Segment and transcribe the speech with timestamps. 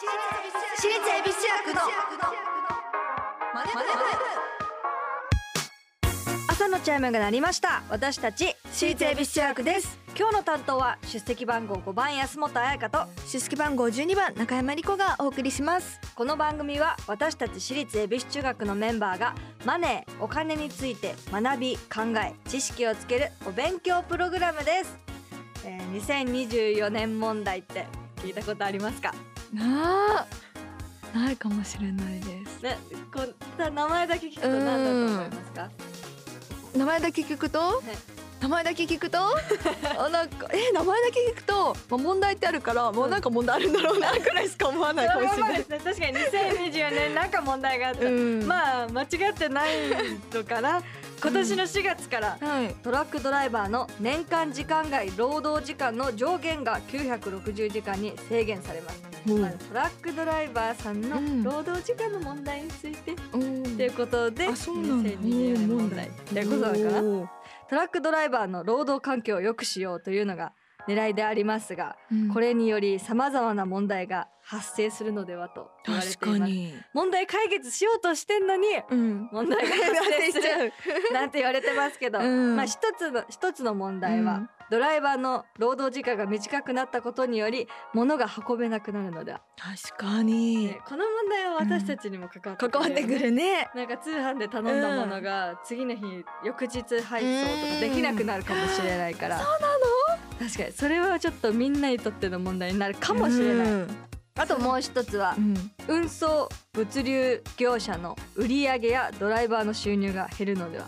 [0.00, 0.12] 私立
[1.10, 1.82] 恵比寿中学の
[3.52, 3.70] マネ
[6.48, 7.82] 朝のチャイムが鳴りました。
[7.90, 9.98] 私たち私立恵比寿中学です。
[10.16, 13.06] 今日の担当は出席番号5番安本彩香と。
[13.26, 15.98] 出席番号12番中山理子がお送りします。
[16.14, 19.34] この番組は私たち私立恵比寿中学のメンバーが
[19.64, 24.96] マネーお金について学び考え知識をつけるお勉強プログラムです、
[25.64, 27.86] えー、2024年問題って
[28.18, 29.12] 聞いたことありますか？
[29.52, 30.26] なあ
[31.14, 32.62] ないかもしれないです。
[32.62, 32.78] ね
[33.12, 33.34] こう
[33.72, 35.70] 名前だけ聞くと何だと思いますか？
[36.76, 37.80] 名前だけ聞くと？
[37.82, 37.94] ね。
[38.40, 39.18] 名前だけ聞くと？
[39.98, 45.58] あなんかえ名前だけ聞くと、まあ、問題ってあるからもうなんか問題あるんだろうなくらいしか思わないかもしれない。
[45.58, 48.44] ね確かに2024年なんか問題があった、うん。
[48.46, 49.76] まあ間違ってない
[50.32, 50.82] のかな
[51.20, 52.74] 今年の4月からはい。
[52.82, 59.40] トラックドライバーの年間時間外労働時間の上限が960時間に制限されます、うん。
[59.40, 61.42] まあトラックドライバーさんのうん。
[61.42, 63.76] 労働時間の問題について、うん。
[63.76, 65.10] ということであそうなんだ。
[65.10, 66.06] 2024年問題。
[66.06, 67.00] ってことなのかな？
[67.02, 67.28] おー
[67.68, 70.52] トラックドライバーの労働環境を良くしようというのが
[70.88, 72.28] 狙いでありますが、うん。
[72.32, 76.18] これにより様々な問題が発生するのではと言われています。
[76.18, 76.72] 確かに。
[76.94, 79.28] 問題解決しようとしてんのにうん。
[79.30, 80.72] 問題が発生する
[81.10, 82.56] う なんて言われてますけど、うん。
[82.56, 84.50] まあ一つの一つの問題は、うん。
[84.70, 90.66] ドライバーの労働時間が短くなったことにより物が運べなくなるのでは、確かに。
[90.66, 93.68] ねこの問題は私たちにも関わって関わってくるね。
[93.74, 99.97] なんか通販で頼んだものが次の日翌日配送とかできなくなるかもしれないから、そうなの
[100.38, 100.72] 確かに。
[100.72, 103.88] それはちょっとみんなにとっての問題になるかもしれない、うん。
[104.36, 105.54] あともう一つはうん。
[105.88, 110.86] 運送物流業者の売り上げやドライバーの収入が減るのでは。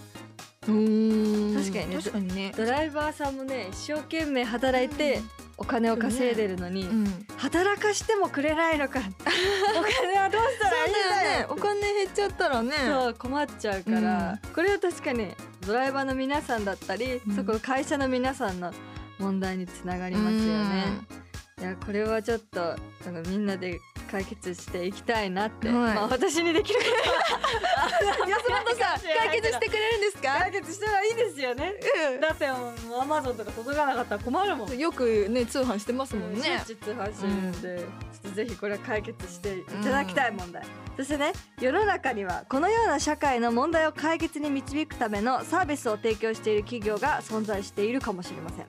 [0.69, 1.55] うん。
[1.57, 1.97] 確かにね。
[1.97, 2.53] 確かにね。
[2.57, 5.21] ドライバーさんもね一生懸命働いて
[5.57, 7.27] お金を稼いでるのに、うん。
[7.37, 9.01] 働かしてもくれないのか。
[9.79, 11.47] お金はどうしたらいいんだよ。
[11.51, 12.73] お金減っちゃったらね。
[12.87, 15.35] そう困っちゃうから、これは確かに
[15.67, 17.37] ドライバーの皆さんだったり、うん。
[17.37, 18.73] そこの会社の皆さんの
[19.21, 21.20] 問題につながりますよね。
[21.61, 22.77] いやこれはちょっとあ
[23.11, 23.79] のみんなで
[24.11, 25.77] 解決していきたいなって、はい。
[25.95, 28.27] まあ私にできることは。
[28.27, 30.39] 安本さん解決してくれるんですか？
[30.41, 31.75] 解決したらいいですよね。
[32.21, 34.79] だってもうアマゾンとか届かなかったら困るもん。
[34.79, 36.41] よくね通販してますもんね。
[36.41, 40.65] う通販してるんで、ちょっとぜひこれは解決していただきたい問題、
[40.97, 48.67] そしてね世の中にはこのような社会の問題を解決に導くためのサービスを提供している企業が存在しているかもしれません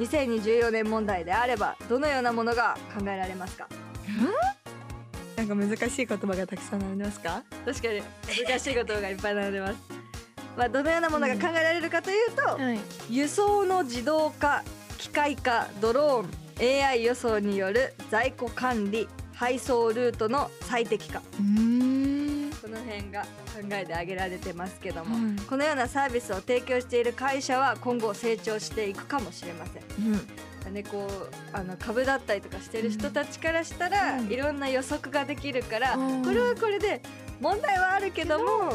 [0.00, 3.68] 2024年問題であればどのようなものが考えられますか？
[5.36, 7.42] なんか難しい言葉がたくさんありますか？
[7.64, 8.02] 確かに。
[8.46, 9.76] 難しいことがいっぱい並んでます。
[10.56, 12.78] まあどのようなものが考えられるかというと、はい。
[13.10, 14.62] 輸送の自動化
[14.98, 21.20] 機械化ドローン AI 予想による在庫管理配送ルートの最適化。
[21.38, 21.99] うーん
[22.60, 23.26] この辺が考
[23.72, 25.36] えで挙げられてますけども、うん。
[25.36, 30.72] このようなサービスを提供している会社は今後成長していくかもしれません。
[30.72, 34.30] ね、こうあの株だったりとかしてる人たちからしたら、うん。
[34.30, 36.24] いろんな予測ができるから、うん。
[36.24, 37.00] これはこれで
[37.40, 38.72] 問題はあるけども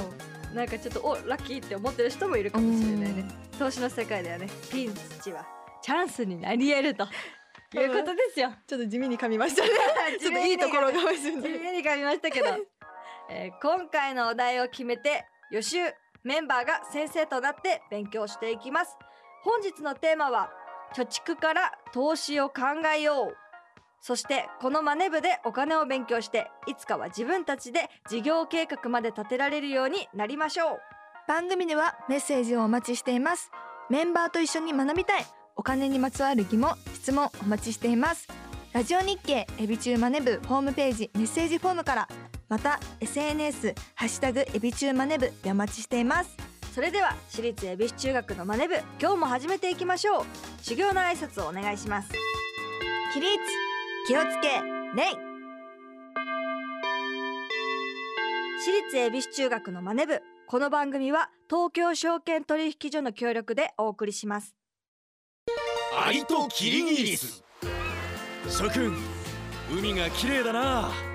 [0.53, 3.25] なんかちょっとおラッキーって思ってる人もいるかもしれないね、
[3.59, 5.45] 投資の世界ではねピンチは
[5.83, 7.03] チャンスになり得ると
[7.77, 8.53] いうことですよ。
[8.65, 9.69] ちょっと地味に噛みましたね。
[10.19, 12.47] ちょっといいところがます地ね味に噛みましたけど、
[13.29, 15.77] えー今回のお題を決めて予習
[16.23, 18.97] メンバーが先生となって勉強していきます。
[19.43, 20.49] 本日のテーマは
[20.95, 22.63] 貯蓄から投資を考
[22.95, 23.35] えよう。
[24.01, 30.79] そしてこのマネ部でお金を勉強していつかは自分たちで事業計画まで立てられるようになりましょう。
[31.27, 33.51] 番組ではメッセージをお待ちしています。
[33.89, 35.25] メンバーと一緒に学びたい。
[35.55, 38.27] お金にまつわる疑問質問お待ちしています。
[38.73, 42.09] ラジオ日経エビチューマネ部ホームページメッセージフォームから
[42.47, 46.37] また SNS ハッシュタグエビチューマネ部でお待ちしています。
[46.73, 50.25] それでは私立恵比寿中学のマネ部今日も始めていきましょう。
[50.61, 52.09] 修行の挨拶をお願いします。
[53.13, 53.31] 起立
[54.07, 54.49] 気をつけ
[54.95, 55.15] レイ
[58.61, 64.55] 私立恵比寿中学のマネ部この番組は東京証券取引所の協力でお送りします。
[66.05, 67.43] アリとキリギリス。
[68.49, 68.93] 諸君
[69.71, 71.14] 海が綺麗だな。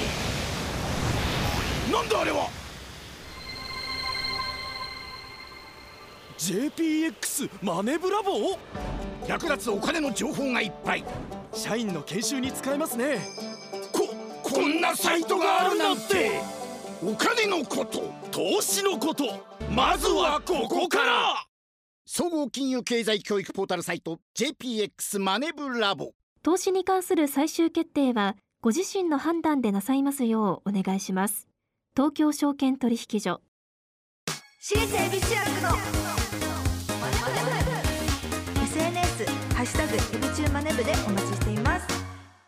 [1.91, 2.49] なんだあれは
[6.37, 8.57] ？JPX マネブラボー？
[9.27, 11.05] 役立つお金の情報がいっぱい。
[11.53, 13.19] 社員の研修に使えますね。
[13.91, 14.07] こ
[14.41, 16.39] こんなサイトがあるなんて。
[17.03, 19.25] お金のこと投資のこと。
[19.69, 21.45] まずはここから。
[22.05, 26.11] 総合金融経済教育ポータルサイト JPX マネブラボ
[26.43, 31.50] 投資に関する最終決定はご自身の判断でなさいますようお願いします。
[31.93, 33.41] 東京証券取引所。
[34.61, 35.77] 私立恵比寿中学の。
[38.63, 40.03] SNS ハッシュタグエビ
[40.33, 41.87] チューマネブでお待ちしています。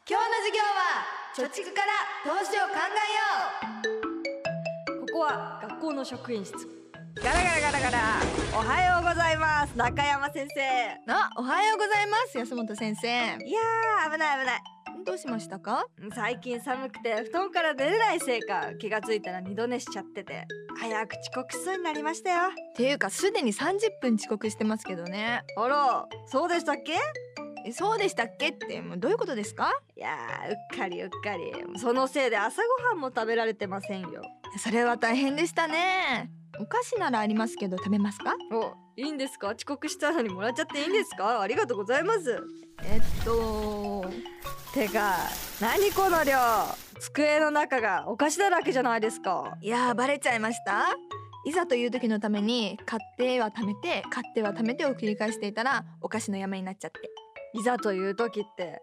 [0.10, 1.04] 今日の授業は
[1.36, 1.92] 貯蓄から
[2.24, 2.92] 投資を考え
[4.88, 6.56] よここは学校の職員室。
[7.16, 8.22] ガラガラガラガラ
[8.56, 9.75] おはようございます。
[9.75, 10.62] 中山先生。
[10.62, 10.63] う
[11.12, 12.38] あおはようございます。
[12.38, 13.10] 安本先生。
[13.10, 14.62] いやー危ない危ない
[15.06, 15.86] どうしましたか？
[16.16, 20.45] 最近寒くて布団から出れないせいか気がついたら二度寝しちゃってて
[20.80, 22.50] 早く遅刻しそうになりましたよ。
[22.50, 25.42] っていうかすでに30分遅刻してますけどね。
[25.57, 26.94] あらそうでしたっけ？
[27.66, 29.72] えそうでしたっけってもうどういうことですか？
[29.95, 31.51] いやーうっかりうっかり。
[31.80, 34.22] そのせいで朝ごはんも食べられてませんよ。
[34.57, 36.31] それは大変でしたね。
[36.60, 38.36] お菓子ならありますけど食べますか？
[38.51, 39.50] おいいんですか？
[39.50, 41.42] 遅刻したのにもらっちゃっていいんですか？
[41.42, 42.39] ありがとうございます。
[42.84, 44.06] えっと
[44.74, 45.18] てか
[45.62, 46.34] 何この量？
[47.00, 49.56] 机の中がお菓子だらけじゃないですか。
[49.62, 50.88] いやーバレちゃいました？
[51.46, 57.00] いざという時のために買っては貯めて買っては貯めてを繰り返していたらお菓子の山になっちゃって。
[57.54, 58.81] いざという時って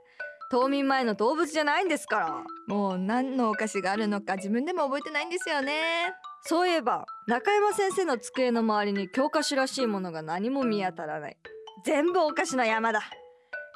[0.53, 2.45] 冬眠前の動物じゃないんですから。
[2.69, 6.13] もう何のお菓子があるのか自分でも覚えてないんですよね。
[6.45, 11.37] そういえば中山先生の机の周りに教科書らしいものが何も見当たらない。
[11.85, 13.03] 全部お菓子の山だ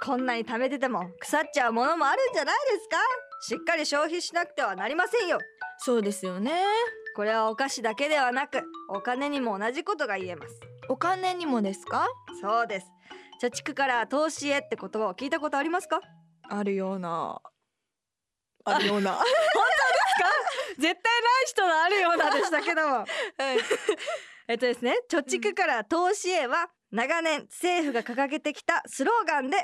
[0.05, 2.97] こんなに貯めてても腐っちゃうものもあるんじゃないですか？
[3.49, 5.39] しっかり消費しなくてはなりませんよ。
[5.79, 6.63] そうですよね。
[7.17, 10.61] これはお菓子だけではなくお金にも同じことが言えます。
[10.89, 12.07] お金にもですか？
[12.41, 12.87] そうです。
[13.43, 16.01] 貯蓄から投資へって言葉を聞いたことありますか？
[16.51, 17.41] あるような。
[18.65, 19.19] あるような。
[20.79, 21.01] 絶対ない
[21.47, 23.05] 人のあるようなでしたけども。
[24.49, 29.57] えっとですね貯蓄から投資へは長年政府が掲げてきたスローガンで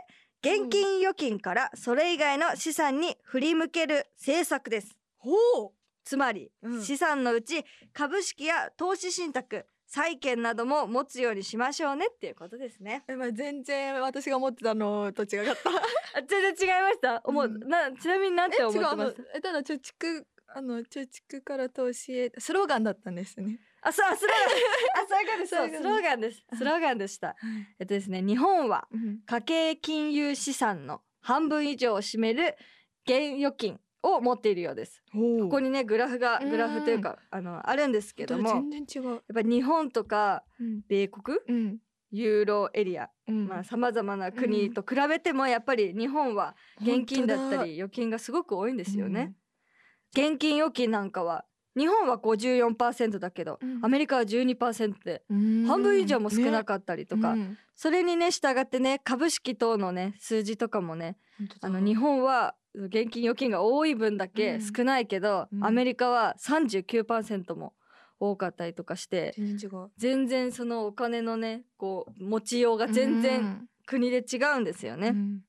[0.42, 4.96] 現金預金からそれ以外の資産に振り向ける政策です。
[5.18, 5.70] ほう。
[6.02, 6.82] つまり、うん。
[6.82, 13.04] 資産のうち株式や投資信託債券なども持つようにしましょうねっていうことですね。
[13.08, 15.70] え、まあ、全然私が思ってたのと違かった。
[16.18, 17.44] あ全然違いました、もう。
[17.44, 17.68] うん。
[17.68, 18.86] なちなみになんて思って違う。
[18.86, 20.24] あのますえただ貯蓄
[20.54, 23.58] あの貯蓄から投資へスローガンだったんですね。
[23.82, 24.36] あそうスロー
[24.96, 25.04] ガン。
[25.04, 25.56] あそういうことです。
[25.56, 26.44] そうスローガンです。
[26.54, 27.36] スローガンでした。
[27.78, 29.20] えっとですね日本はうん。
[29.26, 32.56] 家計金融資産の半分以上を占める
[33.06, 35.02] 現預金を持っているようです。
[35.12, 36.50] ほここにねグラフがうん。
[36.50, 39.22] グラフというかあのあるんですけどもやっ全然違う。
[39.32, 40.82] ぱ日本とかうん。
[40.88, 41.38] 米国？
[41.48, 41.78] うん。
[42.12, 43.08] ユーロエリア？
[43.28, 43.46] うん。
[43.46, 49.34] まあさまざまな国と比べてもやっぱり日本は現金だったり預金がすごく多いんですよね。
[50.12, 51.44] 現金預金なんかは
[51.76, 53.84] 日本は54%だけど、うん。
[53.84, 55.64] アメリカは12%でうん。
[55.66, 61.16] 半分以上も少なねかったりとか、うんそれにね従ってね株式等のね数字とかもね
[61.62, 65.64] あの日本は現金預金が多い分だけ少ないけど、うん。
[65.64, 67.72] アメリカは39%も
[68.18, 69.34] 多かったりとかして
[69.96, 75.08] 全然そのお金のねこう持ちようが全然国で違うんですよね。
[75.08, 75.40] うん。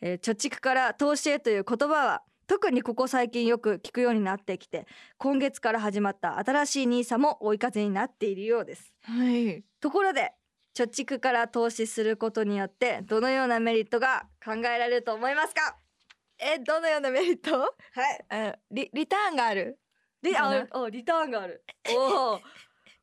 [0.00, 4.88] えー貯蓄から投資へという言葉は特にここ最近よく聞くようになってきて
[5.18, 8.92] 今月から始まった新しい NISA も追い風になっているようです。
[9.02, 9.62] はい。
[9.80, 10.32] ところで
[10.76, 15.76] 貯蓄から投資することによってどのようなメリットが考えられると思いますか？
[16.40, 17.56] えどのようなメリット？
[17.56, 17.70] はい。
[18.30, 19.78] あリリターンがある。
[20.20, 21.64] リああリターンがある。
[21.94, 22.40] おお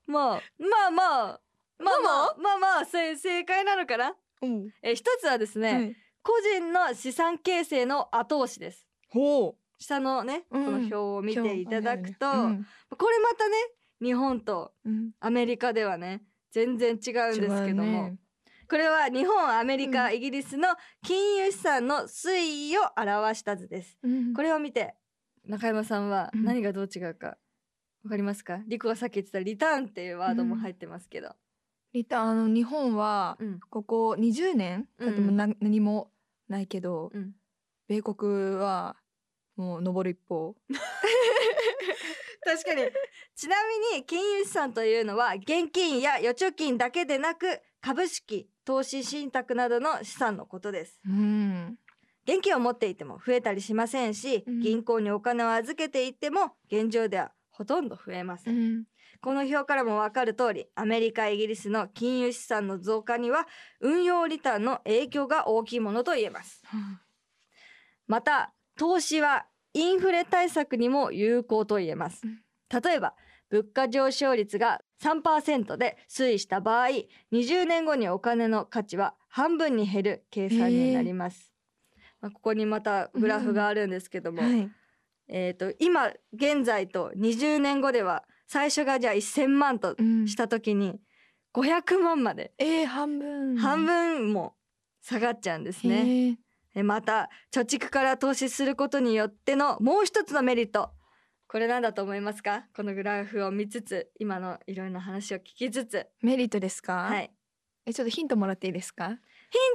[0.08, 1.40] まあまあまあ
[1.80, 4.14] まあまあまあまあせ正解なのかな？
[4.42, 4.72] うん。
[4.84, 10.66] え一つはですね、はい個人の資産形成の後押しですほ下のね、うん。
[10.66, 12.66] この表をう見ていただくと、うん。
[12.98, 13.56] これまたね
[14.02, 15.12] 日本とうん。
[15.20, 18.18] アメリカではね全然違うんですけども、ね。
[18.70, 20.16] これは日本アメリカ、うん。
[20.16, 20.70] イギリスの
[21.04, 23.98] 金融資産の推移を表した図です。
[24.04, 24.34] うん。
[24.34, 24.96] これを見て
[25.46, 26.44] 中山さんはうん。
[26.44, 27.38] 何がどう違うか
[28.04, 28.62] わかりますか？
[28.68, 31.36] リコがさっき言ってたリターンっていうワードも入ってますけど、
[31.94, 33.60] リターンあの日本はうん。
[33.70, 36.12] ここ20年経ってもな何も
[36.48, 37.32] ないけどうん
[37.88, 38.98] 米国は
[39.56, 40.56] もう上る一方。
[42.44, 42.84] 確かに。
[43.36, 51.00] ちなみに金融資産というのは現金や預貯金だけでなく株式投資信託などの資産のことです。
[51.06, 51.78] うん
[52.28, 54.60] 現金を持っていても増えたりしませんし、うん。
[54.60, 58.84] 銀行にお金を預けていても現状ではほとんど増えません、うん。
[59.22, 63.48] この表からもわかる通りアメリカイギリスの金融資産の増加には
[63.80, 66.62] 運用リターンの影響が大きいものと言えます
[68.08, 72.22] また投資はインフレ対策にも有効と言えます。
[72.26, 73.16] うん例えば
[73.50, 76.88] 物価上昇率が3%で推移した場合
[77.32, 81.54] 20年後にお金の価値は半分に減る計算になります、
[82.20, 84.70] まあ、ここにまたグラフがあるんですけども、はい。
[85.30, 91.00] えー、と今現在と20年後では最初がじゃあ1,000万とうんした時に
[91.54, 92.54] 500万まで。
[92.58, 93.58] えー、半分。
[93.58, 94.56] 半分も
[95.02, 96.40] 下がっちゃうんですね。
[96.84, 100.92] また貯蓄から投資することによってのもう一つのメリット。
[101.50, 102.66] これなんだと思いますか？
[102.76, 106.06] このグラフを見つつ今のいろいろな話を聞きつつ。
[106.22, 107.32] メリットですか、はい。
[107.86, 109.10] えちょっとヒントもらっていいですか？
[109.10, 109.16] ヒ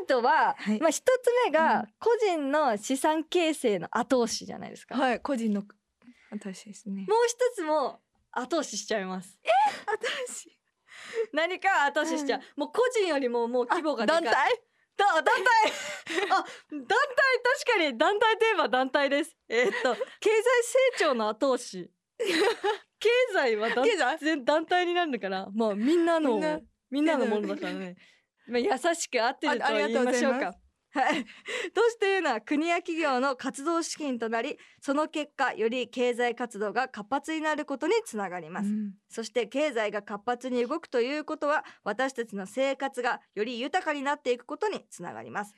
[0.04, 0.80] ントは、はい。
[0.80, 1.52] まあ一つ目うん。
[1.52, 5.62] が個人の資産形成の後押しじゃないですか、はい個人の
[6.30, 7.06] 私ですね。
[7.08, 8.00] もう一つも
[8.32, 9.38] 後押ししちゃいます。
[9.86, 10.58] 私
[11.32, 14.32] 何か後押ししちゃう、もう個人よりももう規模が団体？
[14.96, 15.72] だ 団体。
[16.30, 16.88] あ団体
[17.66, 19.36] 確かに団体といえば団体です。
[19.48, 21.90] えーっと 経済成長の後押し。
[22.18, 24.18] 経済は団経済？
[24.18, 25.48] 全団体になるのかな？
[25.52, 26.30] もうみんなの
[26.90, 27.16] みんな。
[27.18, 27.96] のものだからね。
[28.46, 30.61] まあ優しく合ってるとあありが言いましょうとうございまか
[30.94, 31.24] はい。
[31.72, 38.92] 投資というのは国や企業の活動資金となりその結果より経済活動が活発になることにつながります、うん。
[39.08, 45.54] そして経済が活発に動くということは私たちの生活がより豊かになっていくことにつながります、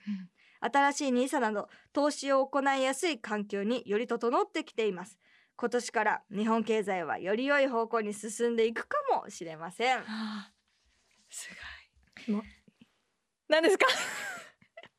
[0.61, 5.19] 新しい NISA など投資を行いやすい環境により整ってきています。
[5.57, 9.99] 今年から日本経済はより良い方向に進んでいくかもしれません。
[9.99, 10.51] あ。
[10.51, 11.49] ーす
[13.49, 13.87] 何ですか？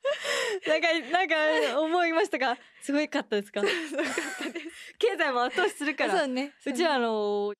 [0.67, 1.27] なんかなん
[1.73, 3.61] か思いましたかすごいかったですか？
[4.99, 6.17] 経済も後押しするから。
[6.19, 6.53] そうね。
[6.65, 7.07] うちはあの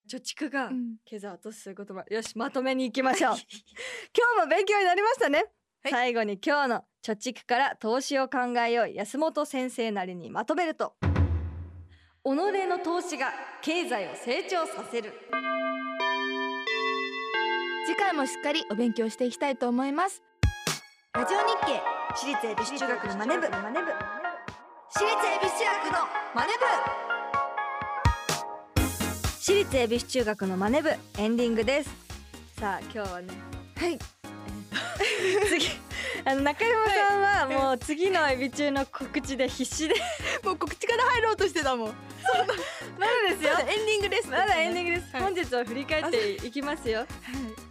[0.10, 0.98] 貯蓄がうん。
[1.06, 3.36] 経済を後押しすることもよしまとめに行きましょう。
[4.16, 5.46] 今日も勉強になりましたね、
[5.84, 5.92] はい。
[5.92, 10.96] 最後に今日の貯蓄から投資を考えよう安本先生なりにまとめると。
[12.24, 15.14] 己の投資が経済を成長させる。
[17.86, 20.24] 次回もしっかりお勉強していきたいと思います。
[21.14, 23.50] ラジオ日経私立恵比寿中学のマネ部。
[23.50, 23.92] マネ部
[24.90, 26.54] 私立恵比寿中学のマネ
[29.38, 30.90] 私立恵比寿中学のマネ部。
[31.18, 31.90] エンディングです。
[32.58, 33.34] さあ今日はね。
[33.76, 34.00] 部はい。
[35.50, 35.68] 次。
[36.24, 39.96] あの中山さんはもう次のエビ中の告知で必死で。
[40.42, 41.94] もう告知から入ろうとしてたもん。
[42.98, 43.60] まだですよ。
[43.60, 44.30] エンディングです。
[44.30, 45.22] まだエンディングです、はい。
[45.22, 47.06] 本日を振り返っていきますよ、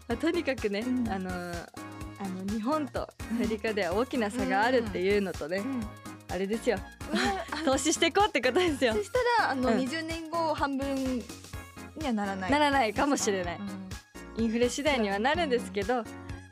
[0.06, 1.10] まあ、とにかくね、うん。
[1.10, 1.83] あのー
[2.24, 5.82] あの日本とアメリカでは大きな差があるっていうのとね、うん。
[6.30, 6.78] あれですよ。
[7.52, 8.94] あ 投資していこうってことですよ。
[8.94, 11.22] そしたらあの、うん20年後半分に
[12.06, 12.50] はならない。
[12.50, 13.60] ならないかもしれない。
[14.38, 16.02] インフレ次第にはなるんですけど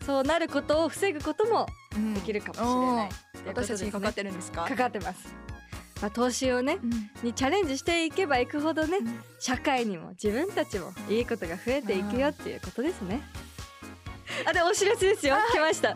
[0.06, 2.14] そうなることを防ぐこともうん。
[2.14, 3.08] できるかもしれない、おー。
[3.48, 4.66] 私たちにかかってるんですか？
[4.68, 5.18] かかってます、
[6.00, 7.10] まあ、投資をねうん。
[7.22, 9.20] にチャレンジしていけばいくほどね、うん。
[9.40, 13.20] 社会にも自分たちもいいことが増えていくよっていうことですね
[14.46, 15.36] あでお知らせですよ。
[15.52, 15.94] 来ました。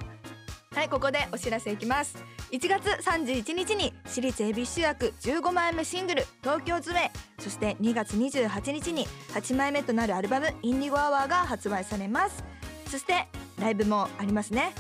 [0.75, 2.16] はいここでお知らせいきます。
[2.52, 12.45] 1月31日に私立恵比寿中学15枚目シングル「東京ズメ」そして2月28日に8枚目となるアルバム「インディゴアワー」が発売されます。
[12.90, 13.26] そして
[13.59, 14.73] ライブもありますね。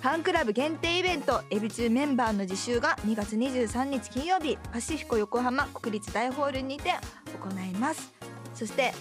[0.00, 6.94] ファンクラブ限定イベントエビ中メンバーの自習が2月23日金曜日パシフィコ横浜国立大ホールにて
[7.38, 8.12] 行います。
[8.54, 8.94] そして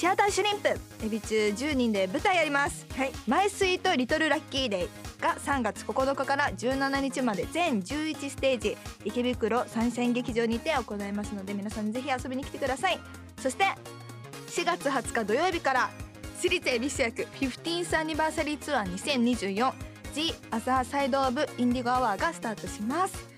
[0.00, 0.68] シアターシュリンプ。
[1.04, 2.86] エビ中10人で舞台やります。
[2.96, 3.12] はい。
[3.28, 4.88] マイスイートリトルラッキーデイ
[5.20, 8.78] が3月9日から17日まで全11ステージ。
[9.04, 12.98] 池袋三線劇場にて行いますので皆さんぜひ遊びに来てください。
[13.42, 13.64] そして
[14.46, 15.90] 4月20日土曜日から
[16.40, 19.74] 私立恵比寿役 15th アニバーサリーツアー 2024The
[20.52, 23.28] Other Side of Indigo Hour がスタートします。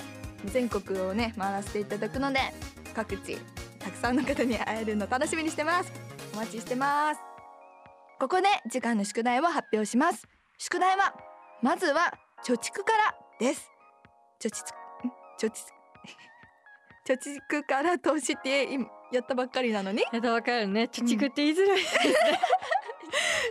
[0.45, 2.39] 全国をね回らせていただくので
[2.95, 3.37] 各地
[3.81, 6.02] たくさんの方に会えるの楽しみにしてます。
[6.33, 7.21] お待ちしてます。
[8.19, 10.27] ここで次回の宿題を発表します。
[10.59, 11.15] 宿題は
[11.61, 12.13] まずは
[12.45, 13.71] 貯蓄からです。
[14.41, 15.83] 貯蓄ん貯蓄
[17.05, 20.05] 貯蓄から投資って今やったばっかりなのに。
[20.13, 20.89] やだわかるね。
[20.93, 21.85] 貯蓄って言いづらいね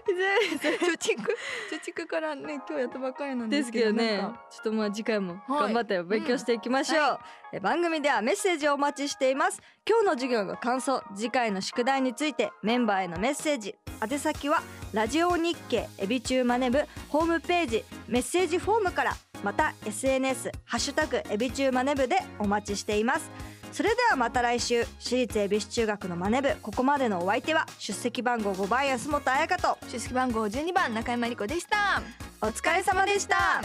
[0.08, 1.22] 貯蓄？
[1.22, 4.20] 貯蓄からね今日やったばっかりなんでですすけどね。
[4.20, 5.74] ちょっとまあ次回もはい。
[5.74, 7.08] 頑張って勉強していきましょう、うん。
[7.10, 7.20] は
[7.54, 9.62] え番組ではメッセージをお待ちしています。
[9.88, 13.76] 今日の授業の感想次回の宿題についてメンバーへのメッセージ。
[14.02, 17.86] 宛先はラジオ日経エビチューマネブホームページ。
[18.08, 23.32] メッセージフォームからまた SNS ハッシュタグエビチューマネブでお待ちしています
[23.72, 32.02] それではまた来週私立恵比寿中学のマネ部ここまでのお相手は出席番号5番安本彩香と出席番号12番中山理子でした。
[32.42, 33.62] お疲れ様でした。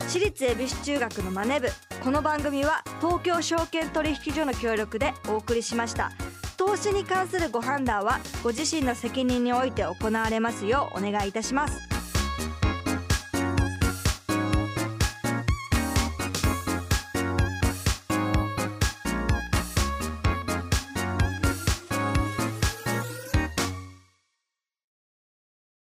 [0.00, 1.68] 私立恵比寿中学のマネ部
[2.02, 6.10] この番組は東京証券取引所の協力でお送りしました。
[6.56, 11.97] 投資に関するご判断はご自身の責任において行われますようお願いいたします